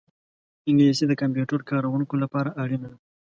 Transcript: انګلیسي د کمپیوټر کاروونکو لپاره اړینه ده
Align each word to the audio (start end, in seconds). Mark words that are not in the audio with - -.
انګلیسي 0.69 1.05
د 1.07 1.13
کمپیوټر 1.21 1.59
کاروونکو 1.69 2.13
لپاره 2.23 2.49
اړینه 2.61 2.87
ده 2.91 2.97